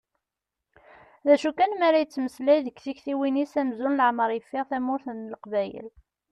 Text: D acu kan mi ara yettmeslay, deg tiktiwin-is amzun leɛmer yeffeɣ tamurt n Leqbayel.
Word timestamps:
D 1.25 1.27
acu 1.33 1.51
kan 1.57 1.71
mi 1.79 1.85
ara 1.87 2.01
yettmeslay, 2.01 2.59
deg 2.65 2.75
tiktiwin-is 2.83 3.53
amzun 3.61 3.97
leɛmer 3.99 4.29
yeffeɣ 4.33 4.63
tamurt 4.69 5.07
n 5.11 5.29
Leqbayel. 5.33 5.89